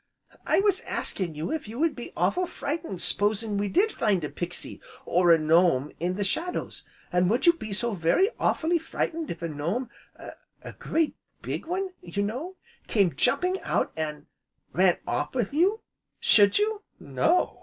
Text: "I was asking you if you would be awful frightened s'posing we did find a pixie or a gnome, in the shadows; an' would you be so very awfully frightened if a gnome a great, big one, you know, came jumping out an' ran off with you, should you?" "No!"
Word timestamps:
"I 0.47 0.61
was 0.61 0.81
asking 0.81 1.35
you 1.35 1.51
if 1.51 1.67
you 1.67 1.77
would 1.77 1.95
be 1.95 2.11
awful 2.17 2.47
frightened 2.47 3.03
s'posing 3.03 3.59
we 3.59 3.67
did 3.67 3.91
find 3.91 4.23
a 4.23 4.29
pixie 4.29 4.81
or 5.05 5.29
a 5.31 5.37
gnome, 5.37 5.91
in 5.99 6.15
the 6.15 6.23
shadows; 6.23 6.83
an' 7.13 7.27
would 7.27 7.45
you 7.45 7.53
be 7.53 7.71
so 7.71 7.93
very 7.93 8.27
awfully 8.39 8.79
frightened 8.79 9.29
if 9.29 9.43
a 9.43 9.47
gnome 9.47 9.91
a 10.17 10.73
great, 10.79 11.15
big 11.43 11.67
one, 11.67 11.89
you 12.01 12.23
know, 12.23 12.55
came 12.87 13.15
jumping 13.15 13.61
out 13.61 13.91
an' 13.95 14.25
ran 14.73 14.97
off 15.05 15.35
with 15.35 15.53
you, 15.53 15.81
should 16.19 16.57
you?" 16.57 16.81
"No!" 16.99 17.59